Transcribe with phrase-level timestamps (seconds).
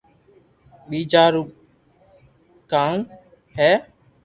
[0.89, 1.43] ٻيجا رو
[2.71, 3.15] ڪانتو
[3.57, 3.71] ھي